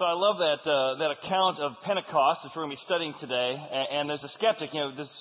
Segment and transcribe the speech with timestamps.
[0.00, 3.12] So I love that uh, that account of Pentecost, which we're going to be studying
[3.20, 3.52] today.
[3.52, 5.12] And, and there's a skeptic, you know, this,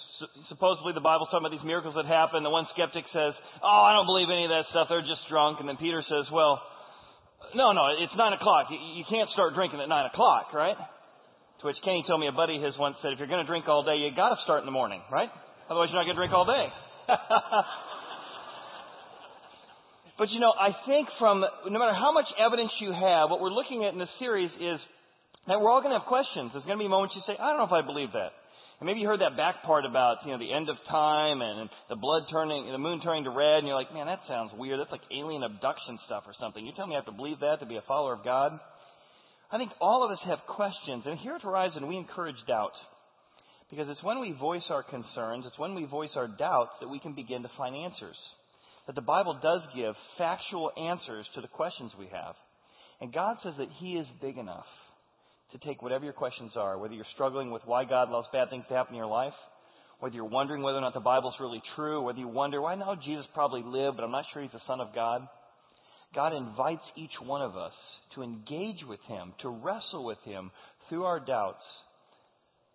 [0.48, 2.48] supposedly the Bible's talking about these miracles that happen.
[2.48, 4.87] The one skeptic says, "Oh, I don't believe any of that stuff.
[4.87, 6.63] They're just drunk." And then Peter says, "Well,
[7.59, 8.71] no, no, it's nine o'clock.
[8.71, 12.36] You, you can't start drinking at nine o'clock, right?" To which Kenny told me a
[12.39, 14.64] buddy his once said, "If you're going to drink all day, you got to start
[14.64, 15.27] in the morning, right?
[15.68, 16.71] Otherwise, you're not going to drink all day."
[20.20, 23.55] But you know, I think from no matter how much evidence you have, what we're
[23.55, 24.75] looking at in this series is
[25.47, 26.51] that we're all going to have questions.
[26.51, 28.36] There's going to be moments you say, I don't know if I believe that.
[28.79, 31.71] And maybe you heard that back part about, you know, the end of time and
[31.87, 34.80] the blood turning, the moon turning to red, and you're like, man, that sounds weird.
[34.80, 36.67] That's like alien abduction stuff or something.
[36.67, 38.59] You tell me I have to believe that to be a follower of God?
[39.52, 42.76] I think all of us have questions, and here at Horizon, we encourage doubt.
[43.72, 47.00] Because it's when we voice our concerns, it's when we voice our doubts that we
[47.00, 48.20] can begin to find answers
[48.90, 52.34] that the Bible does give factual answers to the questions we have.
[53.00, 54.66] And God says that He is big enough
[55.52, 58.66] to take whatever your questions are, whether you're struggling with why God allows bad things
[58.68, 59.36] to happen in your life,
[60.00, 62.96] whether you're wondering whether or not the Bible's really true, whether you wonder, I know
[63.06, 65.22] Jesus probably lived, but I'm not sure He's the Son of God.
[66.16, 67.74] God invites each one of us
[68.16, 70.50] to engage with Him, to wrestle with Him
[70.90, 71.62] through our doubts,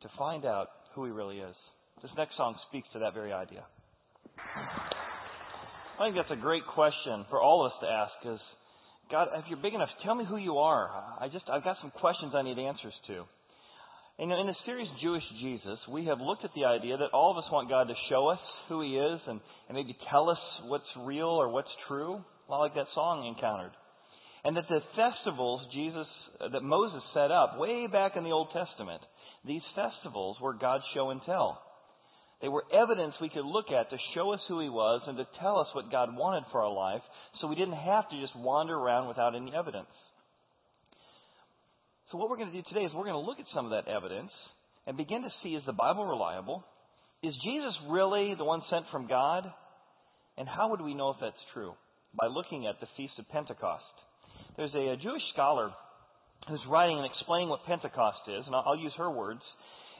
[0.02, 1.56] to find out who He really is.
[2.02, 3.64] This next song speaks to that very idea.
[5.94, 8.40] I think that's a great question for all of us to ask is,
[9.12, 10.90] God, if you're big enough, tell me who you are.
[11.20, 13.22] I just, I've got some questions I need answers to.
[14.18, 17.38] And in the series Jewish Jesus, we have looked at the idea that all of
[17.38, 20.90] us want God to show us who He is and, and maybe tell us what's
[20.98, 23.72] real or what's true, well, like that song encountered.
[24.44, 26.06] And that the festivals Jesus,
[26.40, 29.02] uh, that Moses set up way back in the Old Testament,
[29.46, 31.62] these festivals were God's show and tell.
[32.44, 35.24] They were evidence we could look at to show us who He was and to
[35.40, 37.00] tell us what God wanted for our life
[37.40, 39.88] so we didn't have to just wander around without any evidence.
[42.12, 43.70] So, what we're going to do today is we're going to look at some of
[43.72, 44.28] that evidence
[44.86, 46.62] and begin to see is the Bible reliable?
[47.22, 49.48] Is Jesus really the one sent from God?
[50.36, 51.72] And how would we know if that's true?
[52.12, 53.88] By looking at the Feast of Pentecost.
[54.58, 55.72] There's a, a Jewish scholar
[56.46, 59.40] who's writing and explaining what Pentecost is, and I'll, I'll use her words.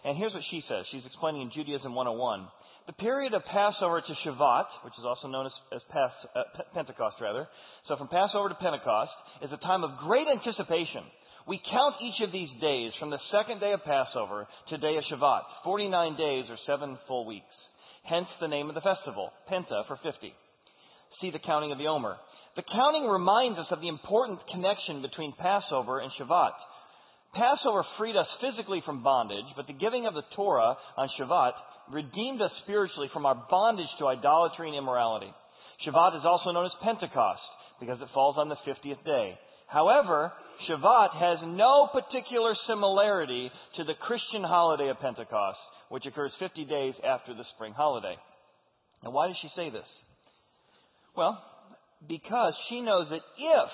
[0.05, 0.85] And here's what she says.
[0.93, 2.47] She's explaining in Judaism 101.
[2.87, 6.45] The period of Passover to Shavuot, which is also known as, as Pas, uh,
[6.75, 7.49] Pentecost, rather.
[7.89, 11.09] So from Passover to Pentecost is a time of great anticipation.
[11.49, 15.05] We count each of these days from the second day of Passover to day of
[15.09, 17.53] Shavuot, 49 days or seven full weeks.
[18.05, 20.33] Hence the name of the festival, Penta for 50.
[21.21, 22.17] See the counting of the Omer.
[22.57, 26.53] The counting reminds us of the important connection between Passover and Shavuot.
[27.35, 31.53] Passover freed us physically from bondage, but the giving of the Torah on Shavuot
[31.93, 35.31] redeemed us spiritually from our bondage to idolatry and immorality.
[35.87, 37.43] Shavuot is also known as Pentecost
[37.81, 39.39] because it falls on the 50th day.
[39.67, 40.33] However,
[40.69, 45.59] Shavuot has no particular similarity to the Christian holiday of Pentecost,
[45.89, 48.15] which occurs 50 days after the spring holiday.
[49.03, 49.87] Now, why does she say this?
[51.17, 51.43] Well,
[52.09, 53.71] because she knows that if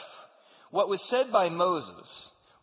[0.71, 2.07] what was said by Moses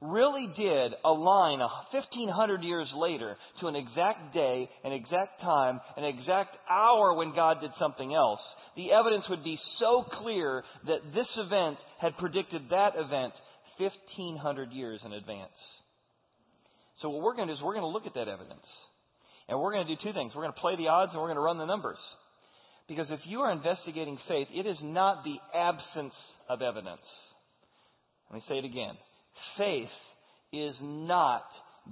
[0.01, 6.55] really did align 1500 years later to an exact day, an exact time, an exact
[6.69, 8.39] hour when God did something else,
[8.75, 13.33] the evidence would be so clear that this event had predicted that event
[13.79, 15.49] 1500 years in advance.
[17.01, 18.65] So what we're going to do is we're going to look at that evidence.
[19.49, 20.33] And we're going to do two things.
[20.35, 21.97] We're going to play the odds and we're going to run the numbers.
[22.87, 26.13] Because if you are investigating faith, it is not the absence
[26.49, 27.01] of evidence.
[28.29, 28.95] Let me say it again
[29.57, 29.89] faith
[30.53, 31.43] is not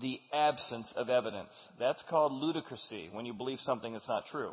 [0.02, 1.50] the absence of evidence.
[1.80, 4.52] That's called ludicrousy when you believe something that's not true.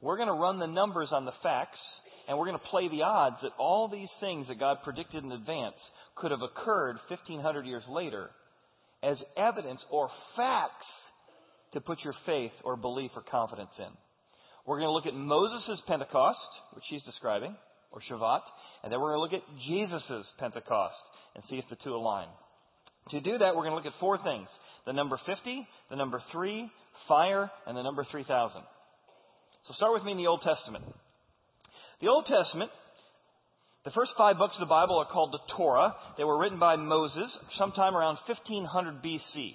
[0.00, 1.78] We're going to run the numbers on the facts
[2.28, 5.32] and we're going to play the odds that all these things that God predicted in
[5.32, 5.74] advance
[6.16, 8.30] could have occurred 1500 years later
[9.02, 10.86] as evidence or facts
[11.74, 13.90] to put your faith or belief or confidence in.
[14.66, 16.38] We're going to look at Moses' Pentecost,
[16.74, 17.56] which he's describing,
[17.90, 18.42] or Shavuot,
[18.84, 20.94] and then we're going to look at Jesus' Pentecost,
[21.34, 22.28] and see if the two align.
[23.10, 24.48] To do that, we're going to look at four things
[24.86, 26.70] the number 50, the number 3,
[27.06, 28.62] fire, and the number 3000.
[29.68, 30.84] So start with me in the Old Testament.
[32.00, 32.70] The Old Testament,
[33.84, 35.94] the first five books of the Bible are called the Torah.
[36.18, 39.54] They were written by Moses sometime around 1500 BC.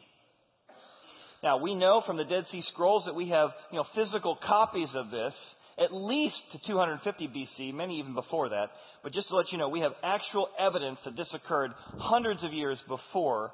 [1.44, 4.90] Now, we know from the Dead Sea Scrolls that we have, you know, physical copies
[4.96, 5.34] of this
[5.80, 8.68] at least to 250 BC, many even before that.
[9.04, 12.54] But just to let you know, we have actual evidence that this occurred hundreds of
[12.54, 13.52] years before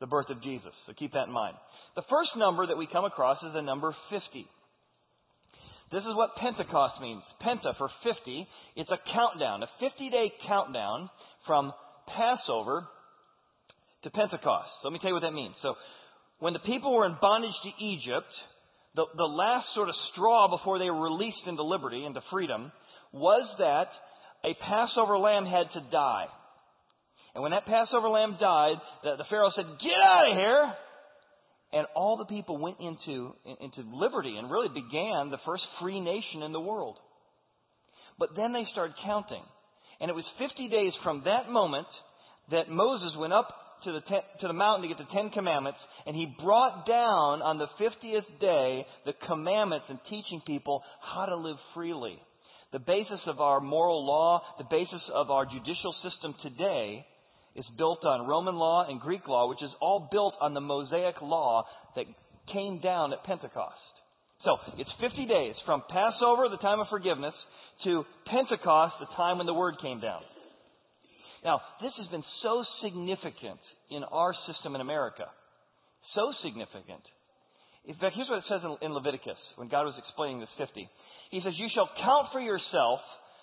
[0.00, 0.72] the birth of Jesus.
[0.86, 1.54] So keep that in mind.
[1.94, 4.46] The first number that we come across is the number 50.
[5.92, 7.22] This is what Pentecost means.
[7.44, 8.48] Penta for 50.
[8.76, 11.10] It's a countdown, a 50 day countdown
[11.46, 11.72] from
[12.08, 12.88] Passover
[14.02, 14.68] to Pentecost.
[14.80, 15.54] So let me tell you what that means.
[15.62, 15.74] So
[16.40, 18.32] when the people were in bondage to Egypt,
[18.94, 22.72] the, the last sort of straw before they were released into liberty, into freedom,
[23.12, 23.88] was that
[24.44, 26.26] a Passover lamb had to die.
[27.34, 30.72] And when that Passover lamb died, the, the Pharaoh said, Get out of here!
[31.72, 36.42] And all the people went into, into liberty and really began the first free nation
[36.44, 36.96] in the world.
[38.18, 39.42] But then they started counting.
[40.00, 41.86] And it was 50 days from that moment
[42.50, 43.48] that Moses went up
[43.84, 47.42] to the, ten, to the mountain to get the Ten Commandments, and he brought down
[47.42, 52.18] on the 50th day the commandments and teaching people how to live freely.
[52.72, 57.04] The basis of our moral law, the basis of our judicial system today
[57.54, 61.20] is built on Roman law and Greek law, which is all built on the Mosaic
[61.20, 61.64] law
[61.96, 62.06] that
[62.52, 63.76] came down at Pentecost.
[64.44, 67.34] So it's 50 days from Passover, the time of forgiveness,
[67.84, 70.22] to Pentecost, the time when the word came down.
[71.44, 73.60] Now, this has been so significant
[73.90, 75.26] in our system in America.
[76.14, 77.02] So significant.
[77.84, 80.88] In fact, here's what it says in Leviticus when God was explaining this 50.
[81.30, 83.00] He says, You shall count for yourself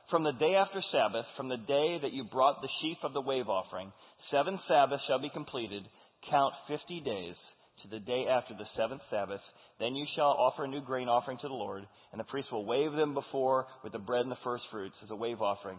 [0.09, 3.21] from the day after Sabbath, from the day that you brought the sheaf of the
[3.21, 3.91] wave offering,
[4.31, 5.83] seven Sabbaths shall be completed.
[6.29, 7.35] Count fifty days
[7.83, 9.41] to the day after the seventh Sabbath.
[9.79, 12.65] Then you shall offer a new grain offering to the Lord, and the priest will
[12.65, 15.77] wave them before with the bread and the first fruits as a wave offering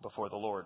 [0.00, 0.64] before the Lord.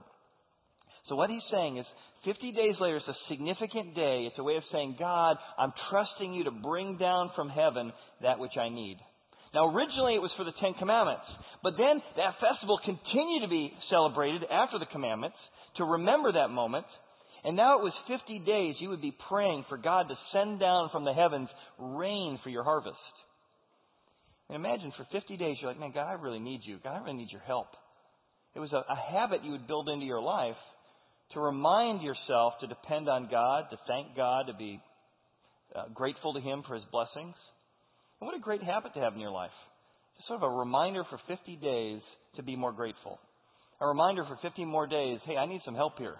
[1.08, 1.86] So what he's saying is,
[2.26, 4.26] 50 days later, it's a significant day.
[4.26, 8.40] It's a way of saying, God, I'm trusting you to bring down from heaven that
[8.40, 8.98] which I need.
[9.54, 11.24] Now, originally it was for the Ten Commandments,
[11.62, 15.36] but then that festival continued to be celebrated after the commandments
[15.76, 16.84] to remember that moment.
[17.44, 20.90] And now it was 50 days you would be praying for God to send down
[20.90, 22.98] from the heavens rain for your harvest.
[24.48, 26.78] And imagine for 50 days you're like, man, God, I really need you.
[26.82, 27.68] God, I really need your help.
[28.54, 30.56] It was a, a habit you would build into your life
[31.32, 34.80] to remind yourself to depend on God, to thank God, to be
[35.74, 37.34] uh, grateful to Him for His blessings.
[38.20, 39.50] And what a great habit to have in your life.
[40.16, 42.00] Just sort of a reminder for 50 days
[42.36, 43.18] to be more grateful.
[43.80, 46.16] A reminder for 50 more days, hey, I need some help here.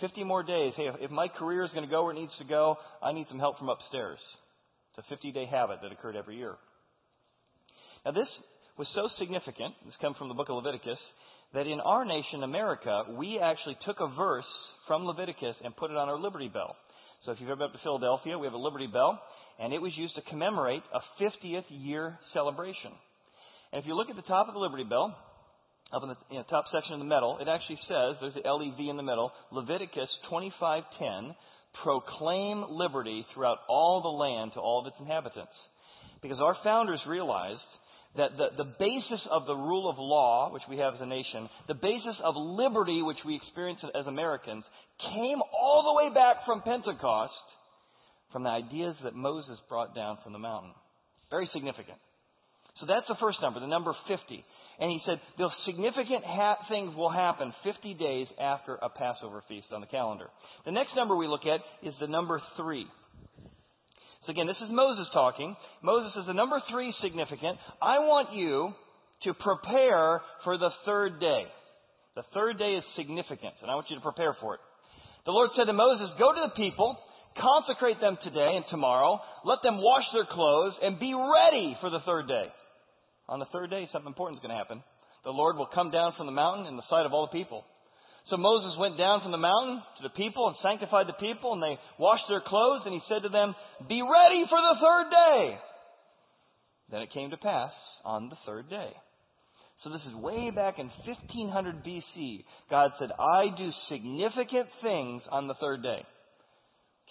[0.00, 2.44] 50 more days, hey, if my career is going to go where it needs to
[2.44, 4.18] go, I need some help from upstairs.
[4.90, 6.56] It's a 50 day habit that occurred every year.
[8.04, 8.28] Now, this
[8.78, 10.98] was so significant, this comes from the book of Leviticus,
[11.54, 14.44] that in our nation, America, we actually took a verse
[14.86, 16.76] from Leviticus and put it on our Liberty Bell.
[17.24, 19.20] So if you've ever been to Philadelphia, we have a Liberty Bell
[19.58, 22.92] and it was used to commemorate a 50th year celebration.
[23.72, 25.16] And if you look at the top of the Liberty Bell,
[25.94, 28.48] up in the you know, top section of the middle, it actually says, there's the
[28.48, 31.34] LEV in the middle, Leviticus 25:10,
[31.82, 35.52] proclaim liberty throughout all the land to all of its inhabitants.
[36.22, 37.60] Because our founders realized
[38.16, 41.48] that the, the basis of the rule of law, which we have as a nation,
[41.68, 44.64] the basis of liberty, which we experience as Americans,
[45.14, 47.32] came all the way back from Pentecost
[48.32, 50.72] from the ideas that Moses brought down from the mountain.
[51.30, 51.98] Very significant.
[52.80, 54.44] So that's the first number, the number 50.
[54.78, 59.68] And he said, the significant ha- things will happen 50 days after a Passover feast
[59.72, 60.26] on the calendar.
[60.66, 62.86] The next number we look at is the number 3.
[64.26, 65.54] So again, this is Moses talking.
[65.82, 67.58] Moses is the number 3 significant.
[67.80, 68.74] I want you
[69.24, 71.44] to prepare for the third day.
[72.16, 74.60] The third day is significant, and I want you to prepare for it.
[75.26, 76.96] The Lord said to Moses, Go to the people
[77.36, 79.20] Consecrate them today and tomorrow.
[79.44, 82.48] Let them wash their clothes and be ready for the third day.
[83.28, 84.82] On the third day, something important is going to happen.
[85.24, 87.64] The Lord will come down from the mountain in the sight of all the people.
[88.30, 91.62] So Moses went down from the mountain to the people and sanctified the people, and
[91.62, 93.54] they washed their clothes, and he said to them,
[93.88, 95.58] Be ready for the third day.
[96.90, 97.70] Then it came to pass
[98.04, 98.90] on the third day.
[99.84, 102.44] So this is way back in 1500 BC.
[102.68, 106.02] God said, I do significant things on the third day.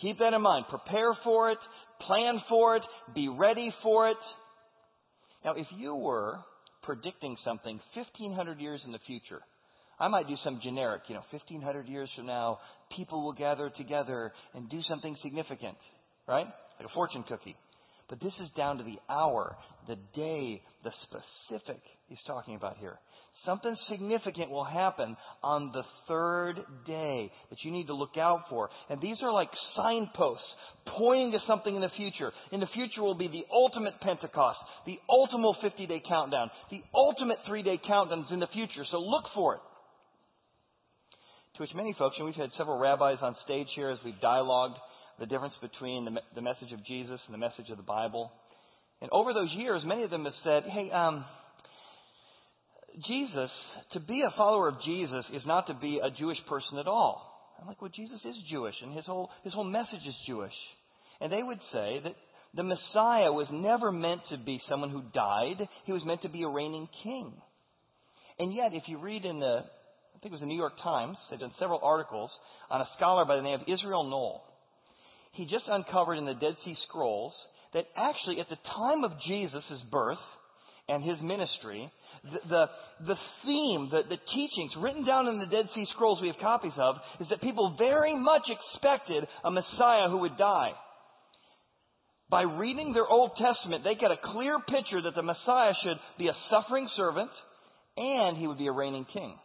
[0.01, 0.65] Keep that in mind.
[0.69, 1.57] Prepare for it,
[2.05, 4.17] plan for it, be ready for it.
[5.45, 6.39] Now, if you were
[6.83, 9.39] predicting something 1500 years in the future,
[9.99, 12.59] I might do some generic, you know, 1500 years from now,
[12.95, 15.77] people will gather together and do something significant,
[16.27, 16.47] right?
[16.79, 17.55] Like a fortune cookie.
[18.09, 19.55] But this is down to the hour,
[19.87, 22.99] the day, the specific he's talking about here.
[23.45, 26.55] Something significant will happen on the third
[26.87, 28.69] day that you need to look out for.
[28.89, 30.43] And these are like signposts
[30.97, 32.31] pointing to something in the future.
[32.51, 37.37] In the future will be the ultimate Pentecost, the ultimate 50 day countdown, the ultimate
[37.47, 38.83] three day countdowns in the future.
[38.91, 39.61] So look for it.
[41.55, 44.75] To which many folks, and we've had several rabbis on stage here as we've dialogued
[45.19, 48.29] the difference between the, the message of Jesus and the message of the Bible.
[49.01, 51.23] And over those years, many of them have said, hey, um,
[53.07, 53.49] Jesus,
[53.93, 57.55] to be a follower of Jesus is not to be a Jewish person at all.
[57.61, 60.51] I'm like, well, Jesus is Jewish, and his whole, his whole message is Jewish.
[61.21, 62.15] And they would say that
[62.53, 65.65] the Messiah was never meant to be someone who died.
[65.85, 67.31] He was meant to be a reigning king.
[68.39, 69.61] And yet, if you read in the,
[70.25, 72.31] think it was the New York Times, they've done several articles
[72.71, 74.41] on a scholar by the name of Israel Knohl.
[75.33, 77.31] He just uncovered in the Dead Sea Scrolls
[77.75, 80.17] that actually at the time of Jesus' birth
[80.89, 81.91] and his ministry,
[82.23, 82.65] the, the,
[83.05, 86.73] the theme, the, the teachings written down in the Dead Sea Scrolls we have copies
[86.75, 90.71] of, is that people very much expected a Messiah who would die.
[92.31, 96.29] By reading their Old Testament, they get a clear picture that the Messiah should be
[96.29, 97.29] a suffering servant
[97.95, 99.37] and he would be a reigning king.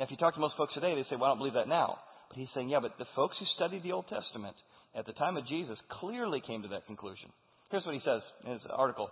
[0.00, 1.68] Now, if you talk to most folks today, they say, well, I don't believe that
[1.68, 1.98] now.
[2.30, 4.56] But he's saying, yeah, but the folks who studied the Old Testament
[4.96, 7.28] at the time of Jesus clearly came to that conclusion.
[7.70, 9.10] Here's what he says in his article.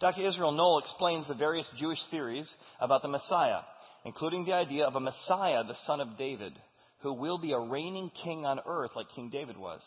[0.00, 0.26] Dr.
[0.26, 2.46] Israel Knohl explains the various Jewish theories
[2.80, 3.62] about the Messiah,
[4.04, 6.52] including the idea of a Messiah, the son of David,
[7.02, 9.80] who will be a reigning king on earth like King David was.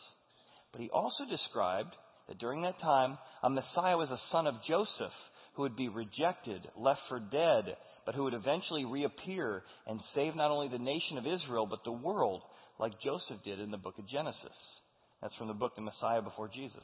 [0.72, 1.92] But he also described
[2.30, 5.18] that during that time, a Messiah was a son of Joseph
[5.56, 7.76] who would be rejected, left for dead,
[8.10, 11.92] but who would eventually reappear and save not only the nation of Israel, but the
[11.92, 12.42] world,
[12.80, 14.58] like Joseph did in the book of Genesis.
[15.22, 16.82] That's from the book The Messiah Before Jesus.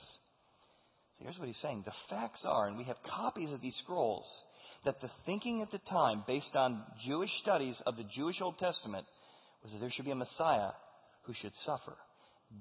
[1.17, 1.82] So here's what he's saying.
[1.84, 4.24] The facts are, and we have copies of these scrolls,
[4.86, 9.08] that the thinking at the time, based on Jewish studies of the Jewish Old Testament,
[9.63, 10.74] was that there should be a Messiah
[11.24, 11.98] who should suffer,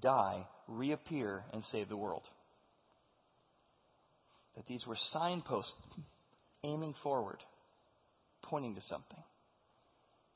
[0.01, 2.23] die, reappear, and save the world.
[4.57, 5.71] That these were signposts
[6.65, 7.41] aiming forward,
[8.49, 9.23] pointing to something.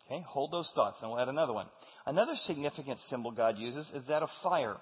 [0.06, 1.66] Okay, hold those thoughts, and we'll add another one.
[2.06, 4.76] Another significant symbol God uses is that of fire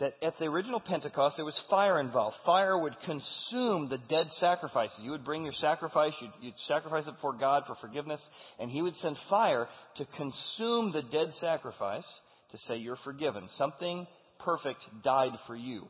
[0.00, 2.34] that at the original Pentecost there was fire involved.
[2.44, 4.96] Fire would consume the dead sacrifices.
[5.00, 8.20] You would bring your sacrifice, you'd, you'd, sacrifice it before God for forgiveness,
[8.58, 9.68] and He would send fire
[9.98, 12.02] to consume the dead sacrifice
[12.50, 13.48] to say you're forgiven.
[13.56, 14.06] Something
[14.44, 15.86] perfect died for you.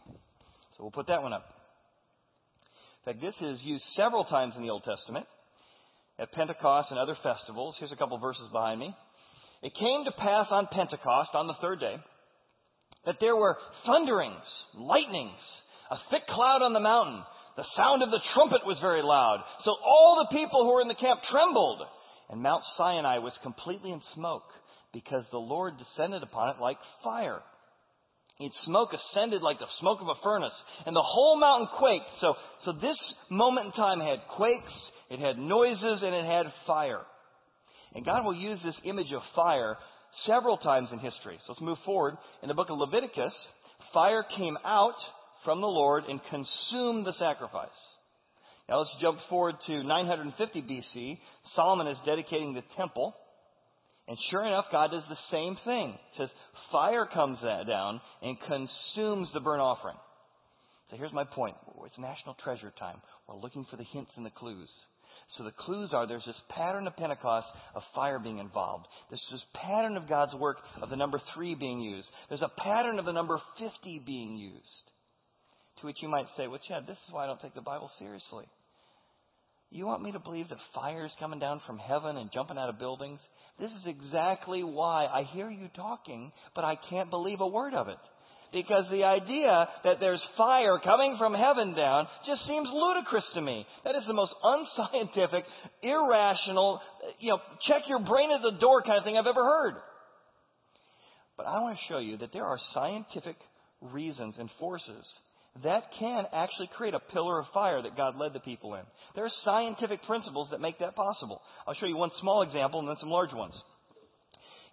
[0.77, 1.47] So we'll put that one up.
[3.07, 5.27] In fact, this is used several times in the Old Testament
[6.19, 7.75] at Pentecost and other festivals.
[7.79, 8.95] Here's a couple verses behind me.
[9.63, 11.97] It came to pass on Pentecost, on the third day,
[13.07, 13.57] that there were
[13.87, 14.45] thunderings,
[14.77, 15.41] lightnings,
[15.91, 17.23] a thick cloud on the mountain.
[17.57, 19.45] The sound of the trumpet was very loud.
[19.65, 21.81] So all the people who were in the camp trembled.
[22.31, 24.49] And Mount Sinai was completely in smoke
[24.93, 27.41] because the Lord descended upon it like fire.
[28.41, 30.57] Its smoke ascended like the smoke of a furnace,
[30.87, 32.11] and the whole mountain quaked.
[32.21, 32.99] So, so this
[33.31, 34.75] moment in time had quakes,
[35.11, 37.03] it had noises, and it had fire.
[37.95, 39.77] And God will use this image of fire
[40.27, 41.39] several times in history.
[41.47, 42.17] So let's move forward.
[42.43, 43.33] In the book of Leviticus,
[43.93, 44.97] fire came out
[45.45, 47.69] from the Lord and consumed the sacrifice.
[48.69, 51.19] Now let's jump forward to 950 BC.
[51.55, 53.15] Solomon is dedicating the temple.
[54.09, 55.91] And sure enough, God does the same thing.
[55.91, 56.29] It says,
[56.73, 59.97] fire comes down and consumes the burnt offering.
[60.91, 61.57] So here's my point.
[61.87, 63.01] It's national treasure time.
[63.29, 64.69] We're looking for the hints and the clues.
[65.37, 68.87] So the clues are there's this pattern of Pentecost of fire being involved.
[69.11, 72.07] There's this pattern of God's work of the number three being used.
[72.29, 74.63] There's a pattern of the number 50 being used.
[75.81, 77.91] To which you might say, well, Chad, this is why I don't take the Bible
[77.99, 78.47] seriously.
[79.71, 82.69] You want me to believe that fire is coming down from heaven and jumping out
[82.69, 83.19] of buildings?
[83.59, 87.89] This is exactly why I hear you talking, but I can't believe a word of
[87.89, 87.99] it.
[88.55, 93.67] Because the idea that there's fire coming from heaven down just seems ludicrous to me.
[93.83, 95.43] That is the most unscientific,
[95.83, 96.79] irrational,
[97.19, 99.75] you know, check your brain at the door kind of thing I've ever heard.
[101.37, 103.35] But I want to show you that there are scientific
[103.83, 105.03] reasons and forces
[105.65, 108.83] that can actually create a pillar of fire that God led the people in.
[109.17, 111.43] There are scientific principles that make that possible.
[111.67, 113.55] I'll show you one small example and then some large ones.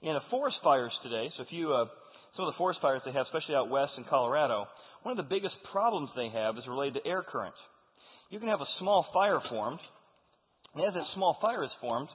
[0.01, 1.85] In a forest fires today, so if you uh,
[2.35, 4.65] some of the forest fires they have, especially out west in Colorado,
[5.03, 7.55] one of the biggest problems they have is related to air current.
[8.29, 9.79] You can have a small fire formed,
[10.75, 12.09] and as that small fire is formed,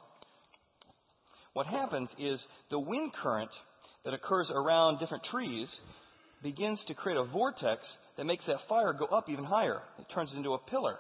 [1.52, 2.38] what happens is
[2.70, 3.50] the wind current
[4.04, 5.68] that occurs around different trees
[6.42, 7.80] begins to create a vortex
[8.16, 9.80] that makes that fire go up even higher.
[9.98, 10.96] It turns it into a pillar.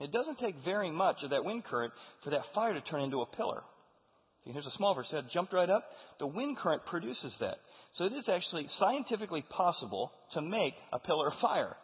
[0.00, 1.92] It doesn't take very much of that wind current
[2.24, 3.62] for that fire to turn into a pillar.
[4.44, 5.84] Here's a small verse that jumped right up.
[6.18, 7.58] The wind current produces that.
[8.00, 11.76] So it is actually scientifically possible to make a pillar of fire.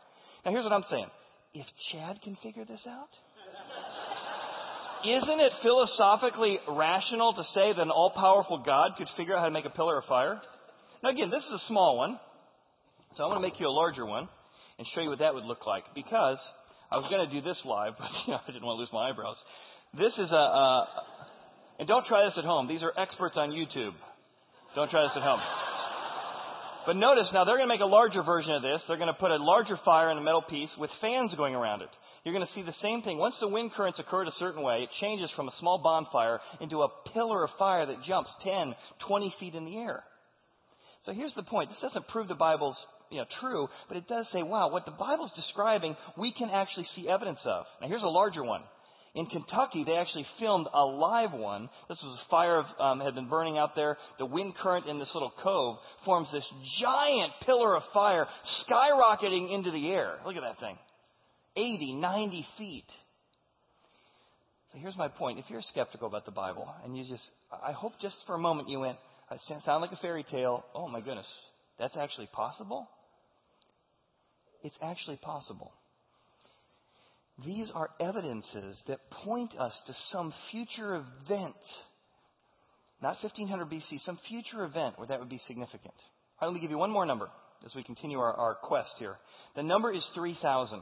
[0.46, 1.12] Now, here's what I'm saying.
[1.52, 3.12] If Chad can figure this out,
[5.04, 9.52] isn't it philosophically rational to say that an all powerful God could figure out how
[9.52, 10.40] to make a pillar of fire?
[11.04, 12.16] Now, again, this is a small one.
[13.20, 14.25] So I'm going to make you a larger one
[14.80, 15.85] and show you what that would look like.
[15.94, 16.40] Because
[16.88, 18.92] I was going to do this live, but you know, I didn't want to lose
[18.96, 19.37] my eyebrows.
[19.92, 20.64] This is a, a
[21.78, 22.73] and don't try this at home.
[22.73, 23.92] These are experts on YouTube.
[24.73, 25.44] Don't try this at home.
[26.86, 28.78] But notice now they're going to make a larger version of this.
[28.86, 31.82] They're going to put a larger fire in a metal piece with fans going around
[31.82, 31.90] it.
[32.22, 33.18] You're going to see the same thing.
[33.18, 36.82] Once the wind currents occur a certain way, it changes from a small bonfire into
[36.82, 38.74] a pillar of fire that jumps 10,
[39.06, 40.02] 20 feet in the air.
[41.06, 41.70] So here's the point.
[41.70, 42.76] This doesn't prove the Bible's
[43.10, 46.86] you know, true, but it does say, wow, what the Bible's describing, we can actually
[46.96, 47.64] see evidence of.
[47.80, 48.62] Now here's a larger one.
[49.16, 51.70] In Kentucky, they actually filmed a live one.
[51.88, 53.96] This was a fire um, had been burning out there.
[54.18, 56.44] The wind current in this little cove forms this
[56.82, 58.26] giant pillar of fire
[58.68, 60.16] skyrocketing into the air.
[60.26, 60.76] Look at that thing.
[61.56, 62.85] 80, 90 feet.
[64.73, 65.38] So here's my point.
[65.38, 68.68] If you're skeptical about the Bible and you just, I hope just for a moment
[68.68, 68.99] you went,
[69.30, 70.62] I sound like a fairy tale.
[70.75, 71.25] Oh my goodness.
[71.78, 72.87] That's actually possible?
[74.62, 75.73] It's actually possible.
[77.44, 81.54] These are evidences that point us to some future event,
[83.02, 85.94] not 1500 BC, some future event where that would be significant.
[86.40, 87.28] Right, let me give you one more number
[87.64, 89.16] as we continue our, our quest here.
[89.54, 90.80] The number is 3,000.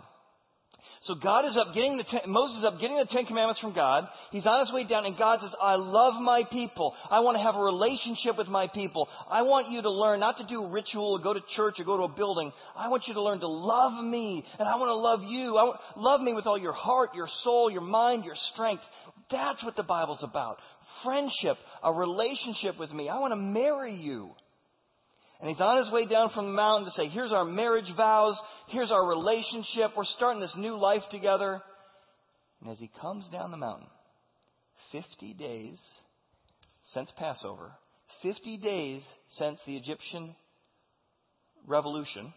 [1.06, 3.74] So God is up getting the ten, Moses is up getting the Ten Commandments from
[3.74, 4.08] God.
[4.32, 6.94] He's on his way down, and God says, "I love my people.
[7.10, 9.06] I want to have a relationship with my people.
[9.28, 11.98] I want you to learn not to do ritual or go to church or go
[11.98, 12.50] to a building.
[12.74, 15.58] I want you to learn to love me, and I want to love you.
[15.60, 18.82] I want, love me with all your heart, your soul, your mind, your strength.
[19.30, 20.56] That's what the Bible's about.
[21.04, 23.10] Friendship, a relationship with me.
[23.12, 24.32] I want to marry you."
[25.40, 28.36] And he's on his way down from the mountain to say, here's our marriage vows,
[28.68, 31.60] here's our relationship, we're starting this new life together.
[32.60, 33.86] And as he comes down the mountain,
[34.92, 35.76] 50 days
[36.94, 37.72] since Passover,
[38.22, 39.02] 50 days
[39.38, 40.34] since the Egyptian
[41.66, 42.32] revolution,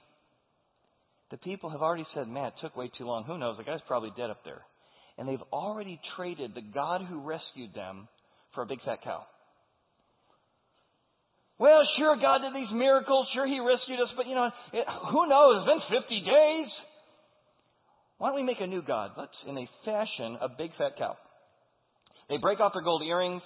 [1.32, 3.24] the people have already said, man, it took way too long.
[3.26, 3.58] Who knows?
[3.58, 4.62] The guy's probably dead up there.
[5.18, 8.08] And they've already traded the God who rescued them
[8.54, 9.26] for a big fat cow.
[11.60, 13.28] Well, sure, God did these miracles.
[13.34, 14.10] Sure, He rescued us.
[14.16, 15.66] But, you know, it, who knows?
[15.66, 16.70] It's been 50 days.
[18.18, 19.12] Why don't we make a new God?
[19.18, 21.18] Let's, in a fashion, a big fat cow.
[22.30, 23.42] They break off their gold earrings.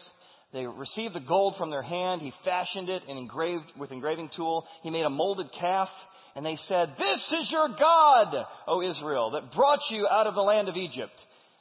[0.53, 2.21] They receive the gold from their hand.
[2.21, 4.65] He fashioned it and engraved with engraving tool.
[4.83, 5.87] He made a molded calf.
[6.35, 8.35] And they said, This is your God,
[8.67, 11.11] O Israel, that brought you out of the land of Egypt.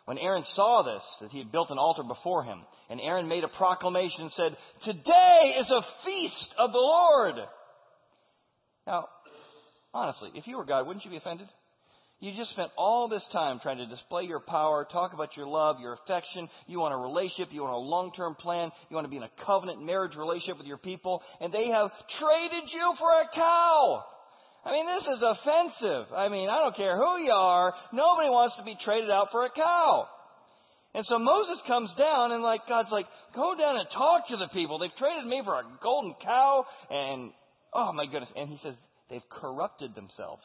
[0.07, 3.45] When Aaron saw this, that he had built an altar before him, and Aaron made
[3.45, 7.37] a proclamation and said, Today is a feast of the Lord.
[8.87, 9.07] Now,
[9.95, 11.47] honestly, if you were God, wouldn't you be offended?
[12.19, 15.81] You just spent all this time trying to display your power, talk about your love,
[15.81, 16.51] your affection.
[16.67, 17.49] You want a relationship.
[17.49, 18.69] You want a long term plan.
[18.91, 21.23] You want to be in a covenant marriage relationship with your people.
[21.41, 21.89] And they have
[22.21, 24.05] traded you for a cow.
[24.67, 26.13] I mean, this is offensive.
[26.13, 27.73] I mean, I don't care who you are.
[27.95, 30.05] Nobody wants to be traded out for a cow.
[30.95, 34.49] And so Moses comes down and like God's like, go down and talk to the
[34.53, 34.79] people.
[34.79, 37.31] They've traded me for a golden cow and
[37.73, 38.31] oh my goodness.
[38.35, 38.75] And he says
[39.09, 40.43] they've corrupted themselves.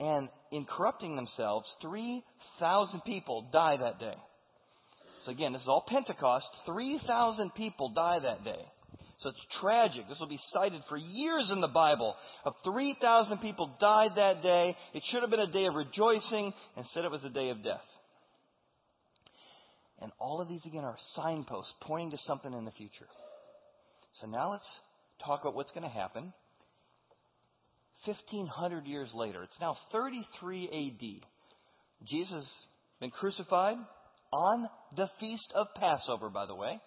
[0.00, 4.18] And in corrupting themselves, 3,000 people die that day.
[5.24, 6.46] So again, this is all Pentecost.
[6.66, 8.66] 3,000 people die that day.
[9.22, 10.08] So it's tragic.
[10.08, 12.16] This will be cited for years in the Bible.
[12.44, 14.74] Of 3,000 people died that day.
[14.94, 16.52] It should have been a day of rejoicing.
[16.76, 17.86] Instead, it was a day of death.
[20.02, 23.06] And all of these, again, are signposts pointing to something in the future.
[24.20, 24.64] So now let's
[25.24, 26.32] talk about what's going to happen
[28.04, 29.44] 1,500 years later.
[29.44, 32.08] It's now 33 AD.
[32.08, 32.44] Jesus has
[33.00, 33.76] been crucified
[34.32, 36.80] on the Feast of Passover, by the way.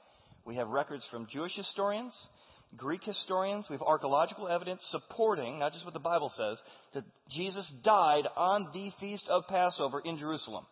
[0.46, 2.12] We have records from Jewish historians,
[2.76, 3.64] Greek historians.
[3.70, 6.58] We have archaeological evidence supporting, not just what the Bible says,
[6.96, 7.04] that
[7.36, 10.66] Jesus died on the Feast of Passover in Jerusalem.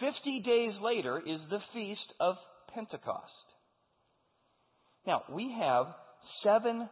[0.00, 2.36] 50 days later is the Feast of
[2.74, 3.24] Pentecost.
[5.06, 5.86] Now, we have
[6.42, 6.88] seven,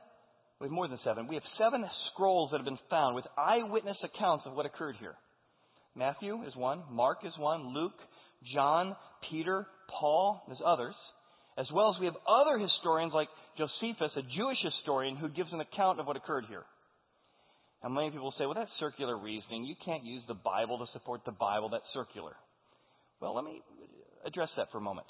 [0.60, 3.96] we have more than seven, we have seven scrolls that have been found with eyewitness
[4.02, 5.14] accounts of what occurred here.
[5.96, 7.98] Matthew is one, Mark is one, Luke,
[8.54, 8.96] John,
[9.30, 9.66] Peter,
[10.00, 10.94] Paul, there's others.
[11.56, 15.60] As well as we have other historians like Josephus, a Jewish historian, who gives an
[15.60, 16.64] account of what occurred here.
[17.82, 19.64] Now, many people say, well, that's circular reasoning.
[19.64, 21.68] You can't use the Bible to support the Bible.
[21.68, 22.32] That's circular.
[23.24, 23.62] Well, let me
[24.26, 25.06] address that for a moment.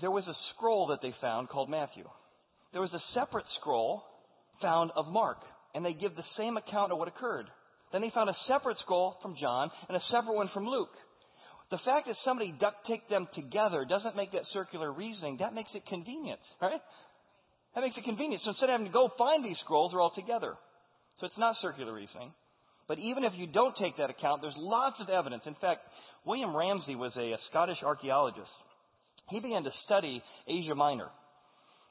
[0.00, 2.08] There was a scroll that they found called Matthew.
[2.72, 4.02] There was a separate scroll
[4.62, 5.36] found of Mark,
[5.74, 7.44] and they give the same account of what occurred.
[7.92, 10.96] Then they found a separate scroll from John and a separate one from Luke.
[11.70, 15.36] The fact that somebody duct taped them together doesn't make that circular reasoning.
[15.40, 16.80] That makes it convenient, right?
[17.74, 18.40] That makes it convenient.
[18.44, 20.56] So instead of having to go find these scrolls, they're all together.
[21.20, 22.32] So it's not circular reasoning.
[22.88, 25.42] But even if you don't take that account, there's lots of evidence.
[25.46, 25.80] In fact,
[26.24, 28.46] William Ramsay was a, a Scottish archaeologist.
[29.30, 31.08] He began to study Asia Minor.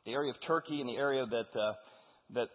[0.05, 1.73] the area of Turkey and the area that, uh,
[2.33, 2.47] that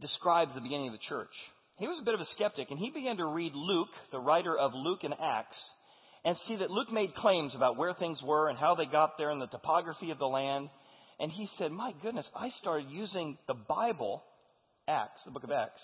[0.00, 1.32] describes the beginning of the church.
[1.78, 4.56] He was a bit of a skeptic, and he began to read Luke, the writer
[4.56, 5.56] of Luke and Acts,
[6.24, 9.30] and see that Luke made claims about where things were and how they got there
[9.30, 10.68] and the topography of the land.
[11.20, 14.22] And he said, My goodness, I started using the Bible,
[14.88, 15.80] Acts, the book of Acts,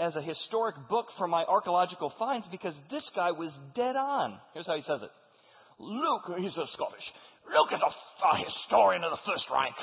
[0.00, 4.40] as a historic book for my archaeological finds because this guy was dead on.
[4.56, 5.12] Here's how he says it
[5.76, 7.06] Luke, he's a Scottish,
[7.52, 9.76] Luke is a, a historian of the first rank.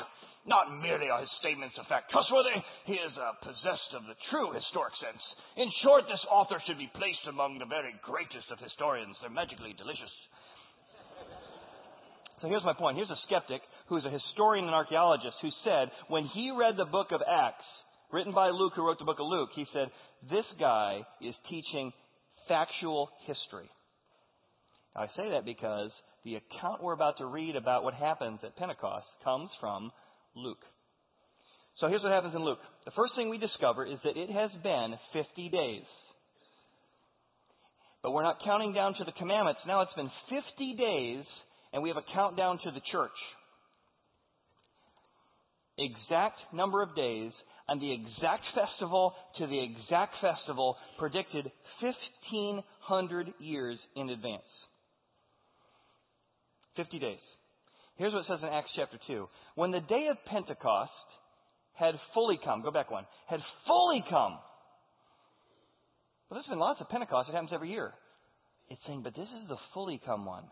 [0.48, 2.56] Not merely are his statements of fact trustworthy,
[2.90, 5.22] he is uh, possessed of the true historic sense.
[5.60, 9.14] In short, this author should be placed among the very greatest of historians.
[9.20, 10.14] They're magically delicious.
[12.42, 12.96] So here's my point.
[12.96, 17.12] Here's a skeptic who's a historian and archaeologist who said when he read the book
[17.12, 17.66] of Acts,
[18.12, 19.88] written by Luke, who wrote the book of Luke, he said,
[20.30, 21.92] This guy is teaching
[22.48, 23.70] factual history.
[24.96, 25.92] Now, I say that because
[26.24, 29.92] the account we're about to read about what happens at Pentecost comes from
[30.36, 30.64] Luke.
[31.80, 32.60] So here's what happens in Luke.
[32.86, 35.86] The first thing we discover is that it has been 50 days.
[38.02, 39.62] But we're not counting down to the commandments.
[39.68, 41.26] Now it's been 50 days,
[41.74, 43.12] and we have a countdown to the church.
[45.78, 47.32] Exact number of days,
[47.68, 51.52] and the exact festival to the exact festival predicted
[51.82, 54.42] 1,500 years in advance.
[56.76, 57.20] 50 days.
[57.98, 59.28] Here's what it says in Acts chapter 2.
[59.56, 60.92] When the day of Pentecost
[61.74, 64.38] had fully come, go back one, had fully come.
[66.30, 67.30] Well, there's been lots of Pentecost.
[67.30, 67.94] It happens every year.
[68.70, 70.44] It's saying, but this is the fully come one.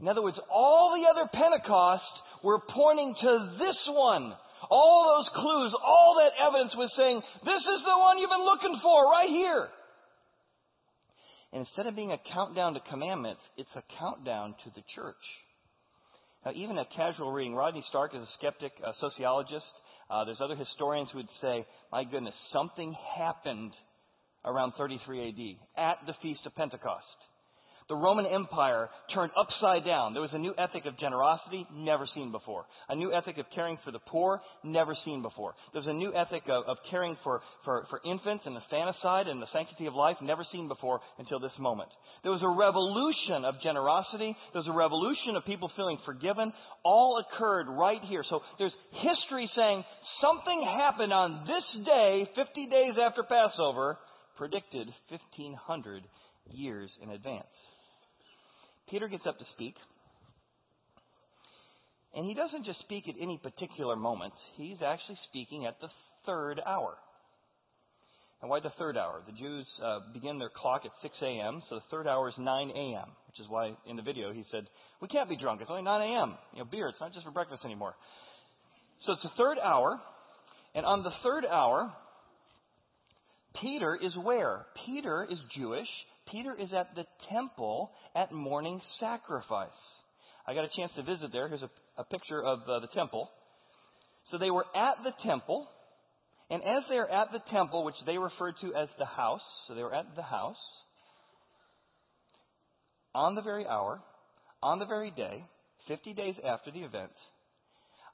[0.00, 2.02] In other words, all the other Pentecost
[2.42, 4.32] were pointing to this one.
[4.70, 8.78] All those clues, all that evidence was saying, this is the one you've been looking
[8.82, 9.68] for right here.
[11.52, 15.24] And instead of being a countdown to commandments, it's a countdown to the church.
[16.44, 19.64] Now, even a casual reading, Rodney Stark is a skeptic, a sociologist.
[20.10, 23.72] Uh, there's other historians who would say, my goodness, something happened
[24.44, 27.04] around 33 AD at the Feast of Pentecost.
[27.88, 30.14] The Roman Empire turned upside down.
[30.14, 32.64] There was a new ethic of generosity, never seen before.
[32.88, 35.52] A new ethic of caring for the poor, never seen before.
[35.72, 39.28] There was a new ethic of, of caring for, for, for infants and the infanticide
[39.28, 41.90] and the sanctity of life, never seen before until this moment.
[42.22, 44.34] There was a revolution of generosity.
[44.56, 46.54] There was a revolution of people feeling forgiven.
[46.84, 48.24] All occurred right here.
[48.30, 48.72] So there's
[49.04, 49.84] history saying
[50.24, 53.98] something happened on this day, 50 days after Passover,
[54.38, 56.02] predicted 1500
[56.50, 57.44] years in advance.
[58.90, 59.74] Peter gets up to speak.
[62.14, 65.88] And he doesn't just speak at any particular moment, he's actually speaking at the
[66.26, 66.94] third hour.
[68.40, 69.22] And why the third hour?
[69.26, 72.70] The Jews uh, begin their clock at 6 a.m., so the third hour is 9
[72.70, 74.66] a.m., which is why in the video he said,
[75.00, 75.60] We can't be drunk.
[75.60, 76.34] It's only 9 a.m.
[76.52, 77.94] You know, beer, it's not just for breakfast anymore.
[79.06, 79.98] So it's the third hour,
[80.74, 81.92] and on the third hour,
[83.60, 84.66] Peter is where?
[84.86, 85.88] Peter is Jewish.
[86.34, 89.68] Peter is at the temple at morning sacrifice.
[90.48, 91.46] I got a chance to visit there.
[91.46, 93.30] Here's a, a picture of uh, the temple.
[94.32, 95.68] So they were at the temple,
[96.50, 99.76] and as they are at the temple, which they referred to as the house, so
[99.76, 100.56] they were at the house,
[103.14, 104.00] on the very hour,
[104.60, 105.44] on the very day,
[105.86, 107.12] 50 days after the event,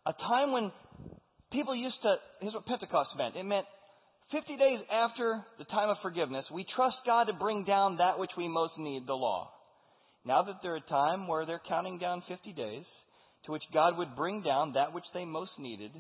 [0.05, 0.71] a time when
[1.53, 3.35] people used to, here's what Pentecost meant.
[3.37, 3.65] It meant
[4.33, 8.31] 50 days after the time of forgiveness, we trust God to bring down that which
[8.37, 9.51] we most need, the law.
[10.25, 12.85] Now that they're a time where they're counting down 50 days
[13.47, 15.91] to which God would bring down that which they most needed,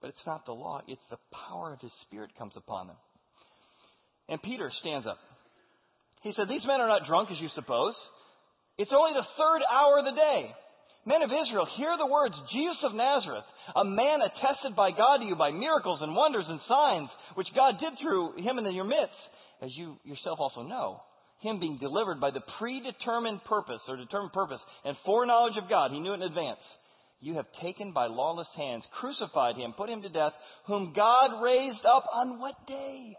[0.00, 2.96] but it's not the law, it's the power of His Spirit comes upon them.
[4.28, 5.18] And Peter stands up.
[6.22, 7.94] He said, These men are not drunk as you suppose.
[8.76, 10.50] It's only the third hour of the day.
[11.06, 13.44] Men of Israel, hear the words, Jesus of Nazareth,
[13.76, 17.76] a man attested by God to you by miracles and wonders and signs, which God
[17.78, 19.20] did through him in your midst,
[19.60, 21.02] as you yourself also know.
[21.40, 26.00] Him being delivered by the predetermined purpose, or determined purpose, and foreknowledge of God, he
[26.00, 26.64] knew it in advance.
[27.20, 30.32] You have taken by lawless hands, crucified him, put him to death,
[30.66, 33.16] whom God raised up on what day?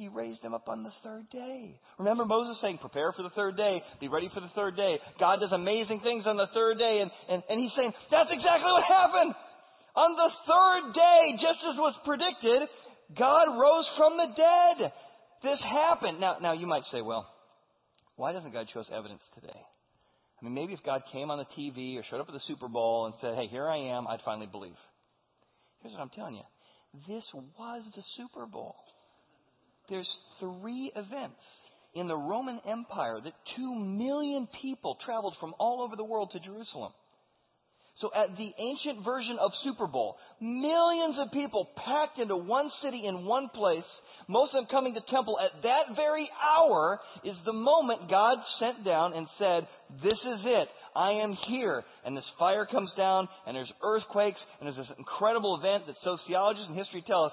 [0.00, 1.76] He raised him up on the third day.
[2.00, 4.96] Remember Moses saying, prepare for the third day, be ready for the third day.
[5.20, 8.72] God does amazing things on the third day, and, and, and he's saying, that's exactly
[8.72, 9.36] what happened.
[10.00, 12.64] On the third day, just as was predicted,
[13.12, 14.88] God rose from the dead.
[15.44, 16.16] This happened.
[16.16, 17.28] Now, now you might say, well,
[18.16, 19.52] why doesn't God show us evidence today?
[19.52, 22.72] I mean, maybe if God came on the TV or showed up at the Super
[22.72, 24.80] Bowl and said, hey, here I am, I'd finally believe.
[25.84, 26.48] Here's what I'm telling you.
[27.04, 28.76] This was the Super Bowl
[29.90, 31.40] there's three events
[31.94, 36.40] in the Roman Empire that two million people traveled from all over the world to
[36.40, 36.92] Jerusalem.
[38.00, 43.02] So at the ancient version of Super Bowl, millions of people packed into one city
[43.06, 43.84] in one place,
[44.26, 48.84] most of them coming to temple at that very hour is the moment God sent
[48.84, 49.66] down and said,
[50.02, 50.68] this is it.
[50.94, 51.82] I am here.
[52.06, 56.68] And this fire comes down and there's earthquakes and there's this incredible event that sociologists
[56.68, 57.32] and history tell us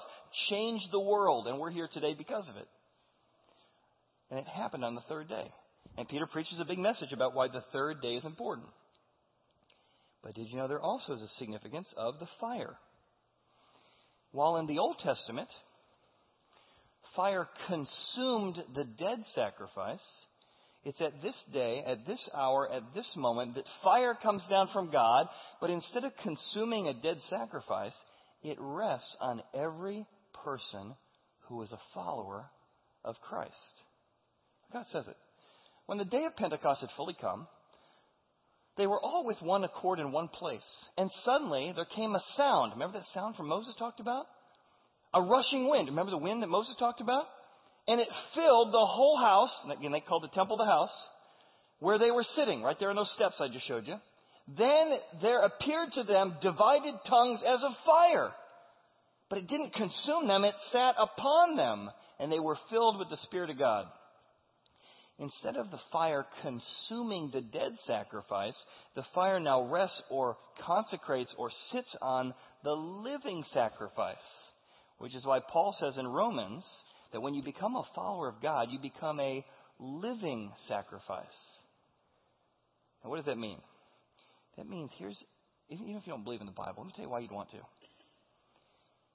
[0.50, 1.46] changed the world.
[1.46, 2.68] And we're here today because of it.
[4.30, 5.50] And it happened on the third day.
[5.96, 8.68] And Peter preaches a big message about why the third day is important.
[10.22, 12.76] But did you know there also is a significance of the fire?
[14.32, 15.48] While in the Old Testament,
[17.16, 19.98] fire consumed the dead sacrifice,
[20.84, 24.90] it's at this day, at this hour, at this moment that fire comes down from
[24.90, 25.26] God,
[25.60, 27.92] but instead of consuming a dead sacrifice,
[28.42, 30.06] it rests on every
[30.44, 30.94] person
[31.48, 32.44] who is a follower
[33.04, 33.52] of Christ.
[34.72, 35.16] God says it.
[35.86, 37.46] When the day of Pentecost had fully come,
[38.76, 40.60] they were all with one accord in one place.
[40.96, 42.72] And suddenly there came a sound.
[42.72, 44.26] Remember that sound from Moses talked about?
[45.14, 45.88] A rushing wind.
[45.88, 47.24] Remember the wind that Moses talked about?
[47.86, 49.50] And it filled the whole house.
[49.64, 50.92] And again, they called the temple the house.
[51.80, 53.96] Where they were sitting, right there on those steps I just showed you.
[54.56, 58.30] Then there appeared to them divided tongues as of fire.
[59.28, 63.18] But it didn't consume them, it sat upon them, and they were filled with the
[63.26, 63.86] Spirit of God.
[65.18, 68.54] Instead of the fire consuming the dead sacrifice,
[68.94, 74.16] the fire now rests or consecrates or sits on the living sacrifice.
[74.98, 76.62] Which is why Paul says in Romans
[77.12, 79.44] that when you become a follower of God, you become a
[79.78, 81.26] living sacrifice.
[83.02, 83.58] Now, what does that mean?
[84.56, 85.14] That means here's,
[85.70, 87.50] even if you don't believe in the Bible, let me tell you why you'd want
[87.50, 87.58] to.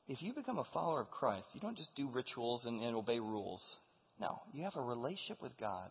[0.08, 3.20] If you become a follower of Christ, you don't just do rituals and, and obey
[3.20, 3.62] rules.
[4.20, 5.90] No, you have a relationship with God,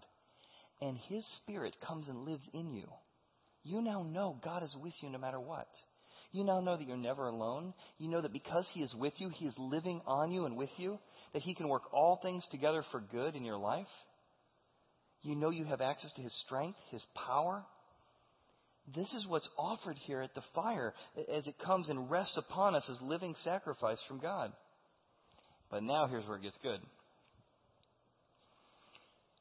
[0.80, 2.88] and His Spirit comes and lives in you.
[3.64, 5.68] You now know God is with you no matter what.
[6.32, 7.74] You now know that you're never alone.
[7.98, 10.70] You know that because He is with you, He is living on you and with
[10.76, 10.98] you,
[11.32, 13.86] that He can work all things together for good in your life.
[15.22, 17.64] You know you have access to His strength, His power.
[18.94, 22.82] This is what's offered here at the fire as it comes and rests upon us
[22.90, 24.52] as living sacrifice from God.
[25.70, 26.80] But now here's where it gets good.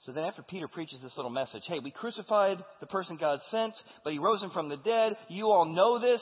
[0.06, 3.74] So then after Peter preaches this little message, hey, we crucified the person God sent,
[4.04, 5.14] but he rose him from the dead.
[5.30, 6.22] You all know this.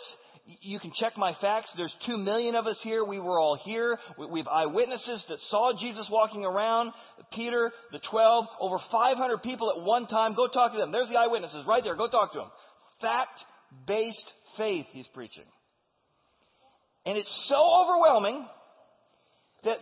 [0.62, 1.68] You can check my facts.
[1.78, 3.06] There's two million of us here.
[3.06, 4.00] We were all here.
[4.18, 6.92] We have eyewitnesses that saw Jesus walking around.
[7.36, 10.34] Peter, the twelve, over 500 people at one time.
[10.36, 10.92] Go talk to them.
[10.92, 11.96] There's the eyewitnesses right there.
[11.96, 12.52] Go talk to them.
[13.02, 14.18] Fact-based
[14.58, 15.48] faith he's preaching.
[17.06, 18.46] And it's so overwhelming
[19.64, 19.78] that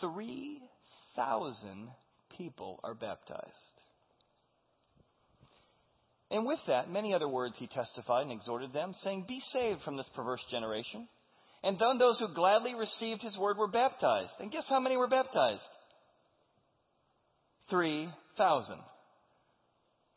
[0.00, 1.88] 3,000
[2.36, 3.46] people are baptized.
[6.30, 9.96] And with that, many other words he testified and exhorted them, saying, Be saved from
[9.96, 11.08] this perverse generation.
[11.62, 14.30] And then those who gladly received his word were baptized.
[14.38, 15.60] And guess how many were baptized?
[17.68, 18.76] 3,000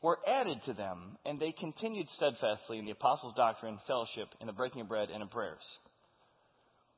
[0.03, 4.53] were added to them, and they continued steadfastly in the apostles' doctrine, fellowship, in the
[4.53, 5.63] breaking of bread, and in prayers.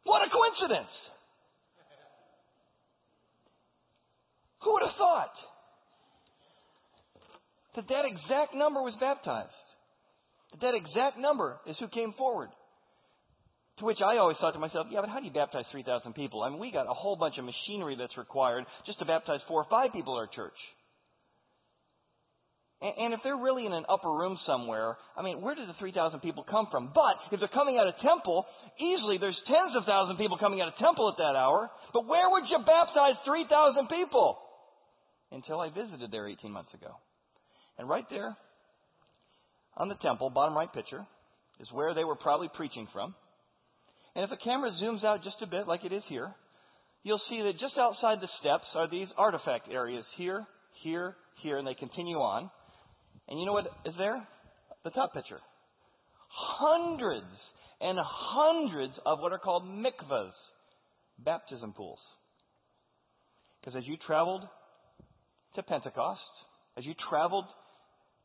[0.03, 0.91] What a coincidence!
[4.63, 5.35] Who would have thought
[7.75, 9.53] that that exact number was baptized?
[10.51, 12.49] That that exact number is who came forward.
[13.79, 16.41] To which I always thought to myself, yeah, but how do you baptize 3,000 people?
[16.41, 19.61] I mean, we got a whole bunch of machinery that's required just to baptize four
[19.61, 20.57] or five people at our church.
[22.85, 26.19] And if they're really in an upper room somewhere, I mean, where did the 3,000
[26.19, 26.91] people come from?
[26.93, 28.45] But if they're coming out of temple,
[28.77, 31.71] easily there's tens of thousands of people coming out of temple at that hour.
[31.93, 34.37] But where would you baptize 3,000 people?
[35.31, 36.95] until I visited there 18 months ago.
[37.77, 38.35] And right there
[39.77, 41.05] on the temple, bottom right picture,
[41.59, 43.13] is where they were probably preaching from.
[44.15, 46.33] And if the camera zooms out just a bit, like it is here,
[47.03, 50.45] you'll see that just outside the steps are these artifact areas here,
[50.83, 52.49] here, here, and they continue on.
[53.27, 54.25] And you know what is there?
[54.83, 55.39] The top picture.
[56.29, 57.25] Hundreds
[57.81, 60.31] and hundreds of what are called mikvahs,
[61.23, 61.99] baptism pools.
[63.59, 64.43] Because as you traveled
[65.55, 66.19] to Pentecost,
[66.77, 67.45] as you traveled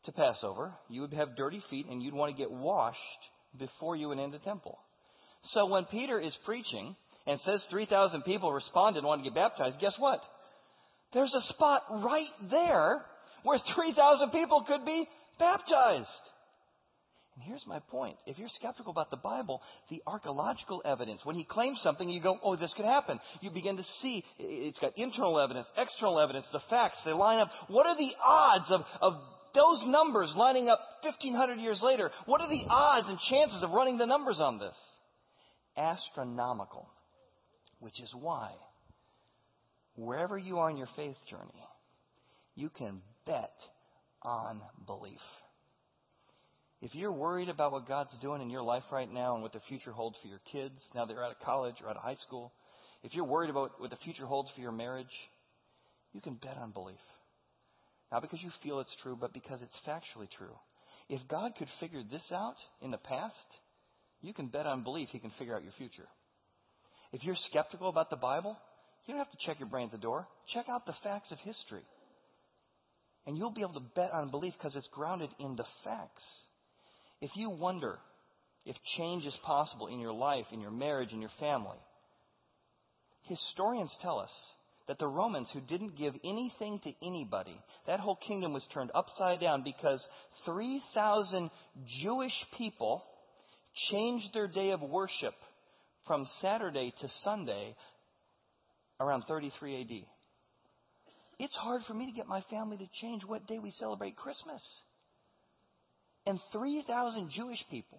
[0.06, 2.98] to Passover, you would have dirty feet and you'd want to get washed
[3.58, 4.78] before you went into the temple.
[5.54, 6.94] So when Peter is preaching
[7.26, 10.20] and says 3,000 people responded and wanted to get baptized, guess what?
[11.12, 13.02] There's a spot right there
[13.42, 16.08] where 3,000 people could be baptized.
[17.34, 18.16] And here's my point.
[18.26, 22.38] If you're skeptical about the Bible, the archaeological evidence, when he claims something, you go,
[22.44, 23.18] oh, this could happen.
[23.40, 27.48] You begin to see it's got internal evidence, external evidence, the facts, they line up.
[27.68, 29.12] What are the odds of, of
[29.54, 33.98] those numbers lining up 1500 years later, what are the odds and chances of running
[33.98, 34.76] the numbers on this?
[35.76, 36.88] Astronomical.
[37.78, 38.50] Which is why,
[39.96, 41.64] wherever you are in your faith journey,
[42.54, 43.00] you can
[43.30, 43.54] bet
[44.22, 45.22] on belief.
[46.82, 49.60] If you're worried about what God's doing in your life right now and what the
[49.68, 52.52] future holds for your kids, now they're out of college or out of high school,
[53.04, 55.14] if you're worried about what the future holds for your marriage,
[56.12, 57.04] you can bet on belief.
[58.10, 60.56] Not because you feel it's true, but because it's factually true.
[61.08, 63.34] If God could figure this out in the past,
[64.22, 66.08] you can bet on belief He can figure out your future.
[67.12, 68.56] If you're skeptical about the Bible,
[69.06, 70.26] you don't have to check your brain at the door.
[70.54, 71.84] Check out the facts of history.
[73.26, 76.22] And you'll be able to bet on belief because it's grounded in the facts.
[77.20, 77.98] If you wonder
[78.64, 81.78] if change is possible in your life, in your marriage, in your family,
[83.24, 84.30] historians tell us
[84.88, 87.56] that the Romans, who didn't give anything to anybody,
[87.86, 90.00] that whole kingdom was turned upside down because
[90.46, 91.50] 3,000
[92.02, 93.02] Jewish people
[93.92, 95.34] changed their day of worship
[96.06, 97.76] from Saturday to Sunday
[98.98, 100.19] around 33 AD.
[101.40, 104.60] It's hard for me to get my family to change what day we celebrate Christmas.
[106.26, 107.98] And 3,000 Jewish people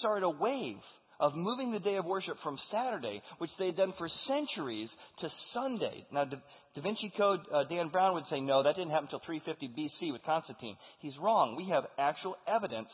[0.00, 0.82] started a wave
[1.20, 4.88] of moving the day of worship from Saturday, which they had done for centuries,
[5.20, 6.04] to Sunday.
[6.12, 6.42] Now, Da,
[6.74, 10.10] da Vinci Code, uh, Dan Brown would say, no, that didn't happen until 350 BC
[10.10, 10.74] with Constantine.
[10.98, 11.54] He's wrong.
[11.54, 12.88] We have actual evidence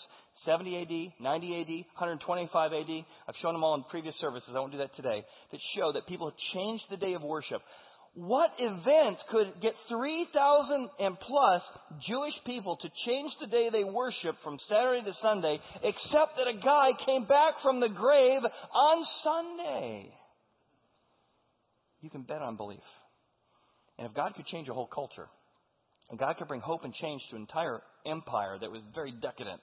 [0.44, 2.92] 70 AD, 90 AD, 125 AD.
[3.26, 4.52] I've shown them all in previous services.
[4.52, 5.24] I won't do that today.
[5.50, 7.62] That show that people changed the day of worship
[8.18, 11.62] what event could get 3,000 and plus
[12.08, 16.58] Jewish people to change the day they worship from Saturday to Sunday except that a
[16.58, 18.42] guy came back from the grave
[18.74, 20.10] on Sunday?
[22.00, 22.82] You can bet on belief.
[23.98, 25.28] And if God could change a whole culture,
[26.10, 29.60] and God could bring hope and change to an entire empire that was very decadent,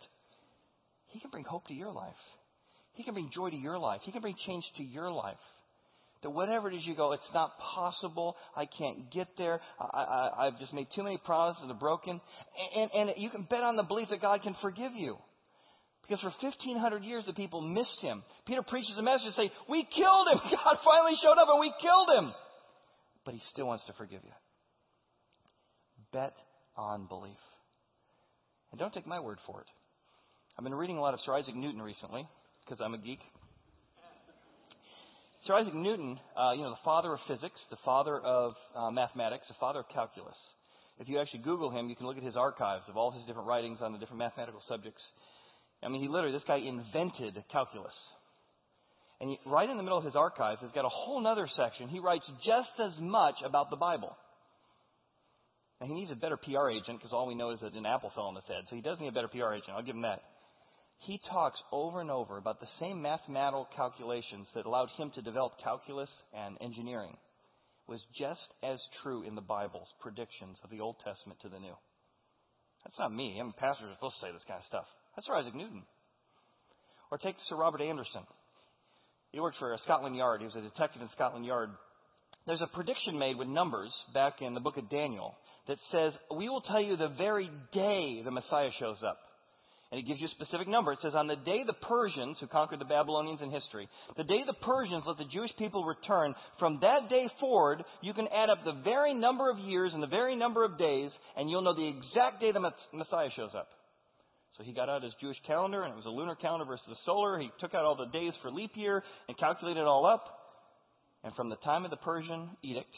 [1.08, 2.14] He can bring hope to your life.
[2.94, 4.00] He can bring joy to your life.
[4.06, 5.36] He can bring change to your life.
[6.26, 8.34] That whatever it is you go, it's not possible.
[8.58, 9.62] I can't get there.
[9.78, 12.18] I, have just made too many promises that are broken.
[12.18, 15.22] And, and you can bet on the belief that God can forgive you.
[16.02, 18.24] Because for 1,500 years, the people missed him.
[18.48, 20.42] Peter preaches a message and say, we killed him.
[20.50, 22.34] God finally showed up and we killed him.
[23.24, 24.34] But he still wants to forgive you.
[26.12, 26.34] Bet
[26.76, 27.38] on belief.
[28.74, 29.68] And don't take my word for it.
[30.58, 32.26] I've been reading a lot of Sir Isaac Newton recently
[32.66, 33.22] because I'm a geek.
[35.46, 39.46] Sir Isaac Newton, uh, you know, the father of physics, the father of uh, mathematics,
[39.48, 40.34] the father of calculus.
[40.98, 43.48] If you actually Google him, you can look at his archives of all his different
[43.48, 45.02] writings on the different mathematical subjects.
[45.84, 47.94] I mean, he literally, this guy invented calculus.
[49.22, 51.90] And right in the middle of his archives, he's got a whole other section.
[51.90, 54.18] He writes just as much about the Bible.
[55.80, 58.12] Now, he needs a better PR agent because all we know is that an apple
[58.16, 58.66] fell on his head.
[58.70, 59.78] So he does need a better PR agent.
[59.78, 60.24] I'll give him that
[61.00, 65.54] he talks over and over about the same mathematical calculations that allowed him to develop
[65.64, 67.16] calculus and engineering
[67.88, 71.76] was just as true in the Bible's predictions of the Old Testament to the New.
[72.84, 73.38] That's not me.
[73.40, 74.90] I mean, pastors are supposed to say this kind of stuff.
[75.16, 75.84] That's Sir Isaac Newton.
[77.12, 78.26] Or take Sir Robert Anderson.
[79.32, 80.42] He worked for Scotland Yard.
[80.42, 81.70] He was a detective in Scotland Yard.
[82.48, 85.36] There's a prediction made with numbers back in the book of Daniel
[85.68, 89.18] that says, We will tell you the very day the Messiah shows up.
[89.92, 90.92] And it gives you a specific number.
[90.92, 94.42] It says, On the day the Persians, who conquered the Babylonians in history, the day
[94.46, 98.66] the Persians let the Jewish people return, from that day forward, you can add up
[98.66, 101.88] the very number of years and the very number of days, and you'll know the
[101.88, 103.70] exact day the Messiah shows up.
[104.58, 107.00] So he got out his Jewish calendar, and it was a lunar calendar versus a
[107.06, 107.40] solar.
[107.40, 110.26] He took out all the days for leap year and calculated it all up.
[111.24, 112.94] And from the time of the Persian edict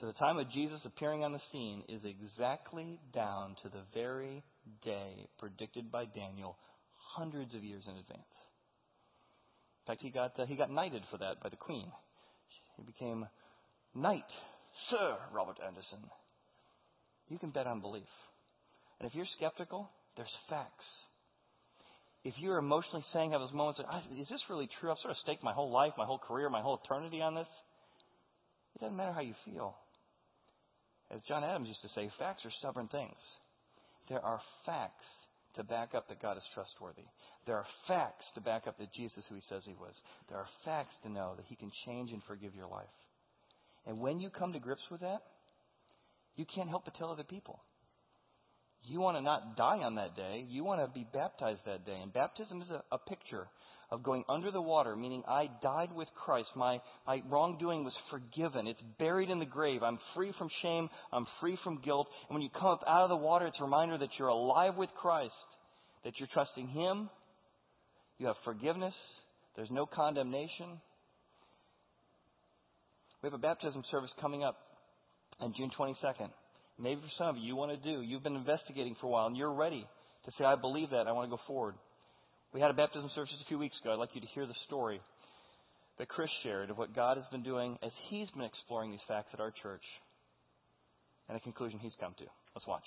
[0.00, 4.42] to the time of Jesus appearing on the scene is exactly down to the very
[4.84, 6.56] day predicted by Daniel
[7.16, 8.34] hundreds of years in advance.
[9.82, 11.90] In fact, he got, uh, he got knighted for that by the Queen.
[12.76, 13.26] He became
[13.94, 14.28] Knight,
[14.90, 16.06] Sir Robert Anderson.
[17.28, 18.02] You can bet on belief.
[19.00, 20.84] And if you're skeptical, there's facts.
[22.24, 23.80] If you're emotionally saying, have those moments,
[24.20, 24.90] is this really true?
[24.90, 27.46] I've sort of staked my whole life, my whole career, my whole eternity on this.
[28.76, 29.74] It doesn't matter how you feel.
[31.10, 33.16] As John Adams used to say, facts are stubborn things.
[34.08, 35.04] There are facts
[35.56, 37.08] to back up that God is trustworthy.
[37.46, 39.94] There are facts to back up that Jesus who he says he was.
[40.28, 42.92] There are facts to know that he can change and forgive your life.
[43.86, 45.22] And when you come to grips with that,
[46.36, 47.58] you can't help but tell other people.
[48.84, 50.44] You want to not die on that day.
[50.48, 51.98] You want to be baptized that day.
[52.00, 53.48] And baptism is a, a picture
[53.90, 56.48] of going under the water, meaning I died with Christ.
[56.54, 58.66] My, my wrongdoing was forgiven.
[58.66, 59.82] It's buried in the grave.
[59.82, 60.90] I'm free from shame.
[61.12, 62.06] I'm free from guilt.
[62.28, 64.76] And when you come up out of the water, it's a reminder that you're alive
[64.76, 65.32] with Christ,
[66.04, 67.08] that you're trusting Him.
[68.18, 68.94] You have forgiveness.
[69.56, 70.80] There's no condemnation.
[73.22, 74.56] We have a baptism service coming up
[75.40, 76.28] on June 22nd.
[76.78, 78.02] Maybe for some of you, you want to do.
[78.02, 79.84] You've been investigating for a while and you're ready
[80.26, 81.06] to say, I believe that.
[81.08, 81.74] I want to go forward.
[82.54, 83.92] We had a baptism service just a few weeks ago.
[83.92, 85.00] I'd like you to hear the story
[85.98, 89.28] that Chris shared of what God has been doing as he's been exploring these facts
[89.34, 89.84] at our church
[91.28, 92.24] and the conclusion he's come to.
[92.54, 92.84] Let's watch.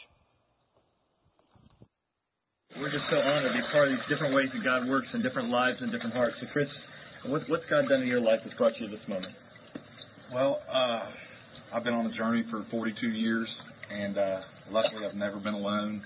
[2.79, 5.21] We're just so honored to be part of these different ways that God works in
[5.21, 6.35] different lives and different hearts.
[6.39, 6.67] So, Chris,
[7.27, 9.35] what, what's God done in your life that's brought you to this moment?
[10.33, 13.47] Well, uh, I've been on a journey for 42 years,
[13.91, 14.39] and uh,
[14.71, 16.01] luckily I've never been alone.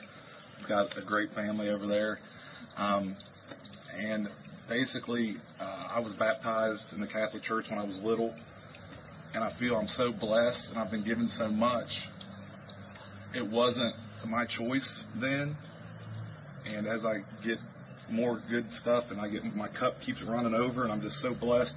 [0.60, 2.20] I've got a great family over there.
[2.76, 3.16] Um,
[3.98, 4.28] and
[4.68, 8.34] basically, uh, I was baptized in the Catholic Church when I was little,
[9.34, 11.90] and I feel I'm so blessed and I've been given so much.
[13.36, 13.94] It wasn't
[14.28, 14.90] my choice
[15.22, 15.56] then,
[16.66, 17.60] and as I get
[18.10, 21.34] more good stuff and I get my cup keeps running over, and I'm just so
[21.34, 21.72] blessed.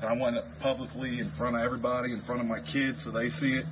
[0.00, 3.10] And I want it publicly in front of everybody, in front of my kids, so
[3.10, 3.66] they see it.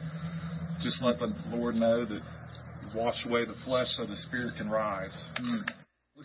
[0.83, 2.21] Just let the Lord know that
[2.95, 5.11] wash away the flesh so the spirit can rise.
[5.41, 5.78] Mm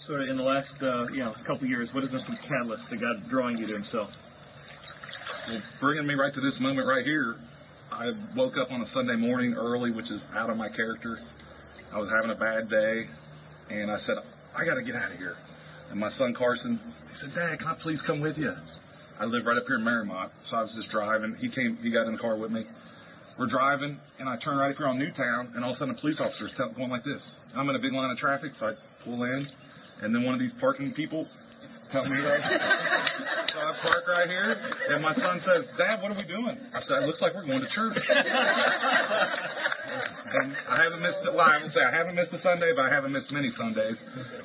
[0.07, 2.87] sort of in the last uh, you know couple years, what has been some catalysts
[2.89, 4.09] to God drawing you to Himself?
[5.49, 7.35] Well, bringing me right to this moment right here,
[7.91, 11.19] I woke up on a Sunday morning early, which is out of my character.
[11.93, 13.05] I was having a bad day,
[13.69, 14.17] and I said,
[14.55, 15.35] I got to get out of here.
[15.91, 18.49] And my son Carson, he said, Dad, can I please come with you?
[19.19, 21.37] I live right up here in Mariemont, so I was just driving.
[21.37, 22.65] He came, he got in the car with me.
[23.37, 25.95] We're driving, and I turn right up here on Newtown, and all of a sudden
[25.95, 27.21] a police officer is going like this.
[27.53, 28.73] I'm in a big line of traffic, so I
[29.05, 29.45] pull in,
[30.03, 31.25] and then one of these parking people
[31.91, 32.41] helped me right
[33.53, 34.57] so I park right here,
[34.89, 36.57] and my son says, Dad, what are we doing?
[36.73, 37.93] I said, it looks like we're going to church.
[40.33, 41.37] and I haven't missed, it.
[41.37, 43.93] well, I would say I haven't missed a Sunday, but I haven't missed many Sundays.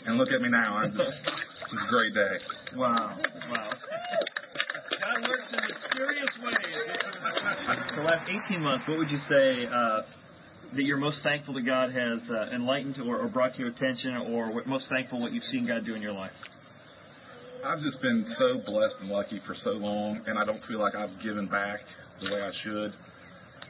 [0.05, 0.77] And look at me now.
[0.77, 2.37] I'm just, it's a great day.
[2.77, 3.17] Wow.
[3.17, 3.73] Wow.
[5.01, 6.69] God works in mysterious ways.
[7.97, 10.05] the last 18 months, what would you say uh,
[10.75, 14.29] that you're most thankful that God has uh, enlightened or, or, brought to your attention,
[14.29, 16.33] or most thankful what you've seen God do in your life?
[17.65, 20.95] I've just been so blessed and lucky for so long, and I don't feel like
[20.95, 21.81] I've given back
[22.23, 22.93] the way I should.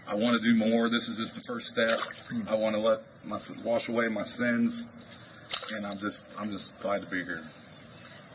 [0.08, 0.88] I want to do more.
[0.88, 1.98] This is just the first step.
[2.48, 4.72] I want to let my wash away my sins,
[5.76, 7.44] and I'm just I'm just glad to be here.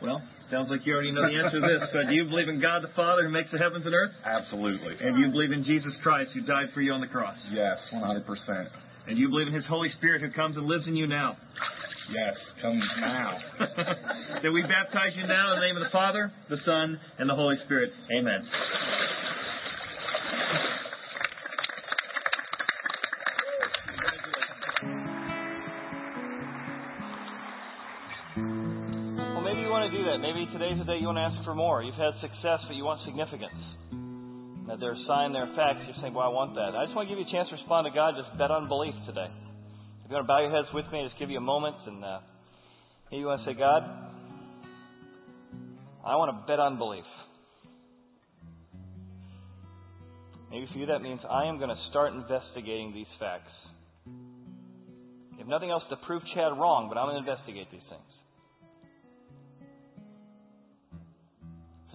[0.02, 0.22] Well,
[0.54, 1.82] sounds like you already know the answer to this.
[1.90, 4.14] But do you believe in God the Father who makes the heavens and earth?
[4.22, 4.94] Absolutely.
[5.02, 7.34] And you believe in Jesus Christ who died for you on the cross?
[7.50, 8.22] Yes, 100%.
[9.10, 11.36] And you believe in His Holy Spirit who comes and lives in you now?
[12.14, 13.38] Yes, come now.
[14.44, 17.36] that we baptize you now in the name of the Father, the Son, and the
[17.36, 17.90] Holy Spirit.
[18.14, 18.46] Amen.
[29.92, 30.20] That.
[30.24, 31.84] Maybe today's the day you want to ask for more.
[31.84, 33.60] You've had success, but you want significance.
[34.68, 35.84] That they're a sign, they're facts.
[35.84, 36.72] You're saying, well, I want that.
[36.72, 38.16] I just want to give you a chance to respond to God.
[38.16, 39.28] Just bet on belief today.
[39.28, 41.76] If you want to bow your heads with me, just give you a moment.
[41.84, 42.24] And uh,
[43.12, 43.84] maybe you want to say, God,
[46.08, 47.08] I want to bet on belief.
[50.48, 53.52] Maybe for you that means I am going to start investigating these facts.
[55.36, 58.13] If nothing else to prove Chad wrong, but I'm going to investigate these things.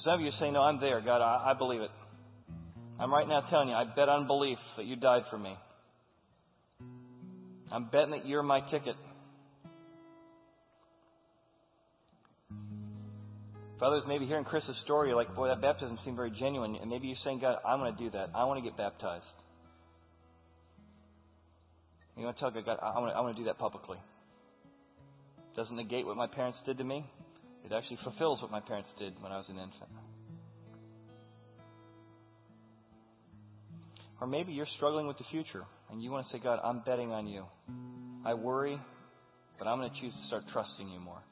[0.09, 1.03] Some of you say, No, I'm there.
[1.03, 1.91] God, I, I believe it.
[2.99, 5.55] I'm right now telling you, I bet on belief that you died for me.
[7.71, 8.97] I'm betting that you're my ticket.
[13.79, 16.77] For others, maybe hearing Chris's story, you're like, boy, that baptism seemed very genuine.
[16.81, 18.31] And maybe you're saying, God, I want to do that.
[18.35, 19.25] I want to get baptized.
[22.17, 23.99] You want to tell God, God, I want to, I want to do that publicly.
[25.55, 27.05] Doesn't negate what my parents did to me.
[27.65, 29.91] It actually fulfills what my parents did when I was an infant.
[34.21, 37.13] Or maybe you're struggling with the future and you want to say, God, I'm betting
[37.13, 37.45] on you.
[38.25, 38.79] I worry,
[39.59, 41.23] but I'm going to choose to start trusting you more.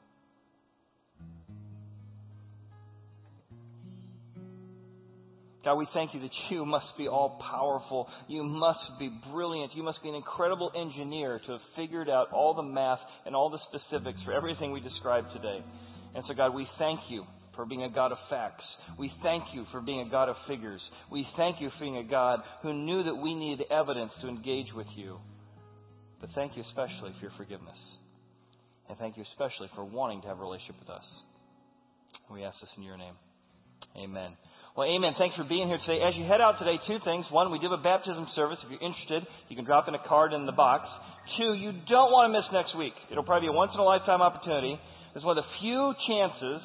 [5.67, 8.07] God, we thank you that you must be all powerful.
[8.29, 9.75] You must be brilliant.
[9.75, 13.49] You must be an incredible engineer to have figured out all the math and all
[13.49, 15.61] the specifics for everything we described today.
[16.17, 18.65] And so, God, we thank you for being a God of facts.
[18.97, 20.81] We thank you for being a God of figures.
[21.11, 24.73] We thank you for being a God who knew that we needed evidence to engage
[24.75, 25.21] with you.
[26.19, 27.77] But thank you especially for your forgiveness.
[28.89, 31.05] And thank you especially for wanting to have a relationship with us.
[32.33, 33.13] We ask this in your name.
[33.95, 34.33] Amen.
[34.75, 35.13] Well, amen.
[35.21, 36.01] Thanks for being here today.
[36.01, 37.29] As you head out today, two things.
[37.29, 38.57] One, we do have a baptism service.
[38.65, 40.89] If you're interested, you can drop in a card in the box.
[41.37, 42.97] Two, you don't want to miss next week.
[43.13, 44.81] It'll probably be a once in a lifetime opportunity.
[45.17, 46.61] It's one of the few chances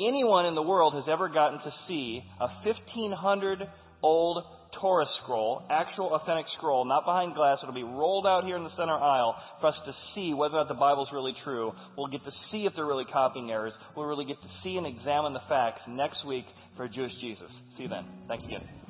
[0.00, 3.68] anyone in the world has ever gotten to see a 1500
[4.02, 4.42] old
[4.80, 7.58] Torah scroll, actual authentic scroll, not behind glass.
[7.62, 10.64] It'll be rolled out here in the center aisle for us to see whether or
[10.64, 11.72] not the Bible's really true.
[11.98, 13.74] We'll get to see if they're really copying errors.
[13.94, 16.46] We'll really get to see and examine the facts next week
[16.78, 17.50] for Jewish Jesus.
[17.76, 18.06] See you then.
[18.28, 18.89] Thank you again.